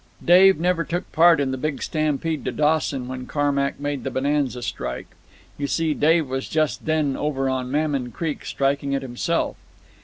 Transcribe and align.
"Dave 0.25 0.59
never 0.59 0.83
took 0.83 1.11
part 1.11 1.39
in 1.39 1.51
the 1.51 1.59
big 1.59 1.83
stampede 1.83 2.43
to 2.45 2.51
Dawson 2.51 3.07
when 3.07 3.27
Carmack 3.27 3.79
made 3.79 4.03
the 4.03 4.09
Bonanza 4.09 4.63
strike. 4.63 5.05
You 5.59 5.67
see, 5.67 5.93
Dave 5.93 6.27
was 6.27 6.49
just 6.49 6.87
then 6.87 7.15
over 7.15 7.47
on 7.47 7.69
Mammon 7.69 8.09
Creek 8.09 8.43
strikin' 8.43 8.93
it 8.95 9.03
himself. 9.03 9.57